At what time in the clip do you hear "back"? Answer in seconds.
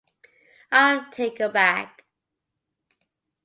1.49-2.03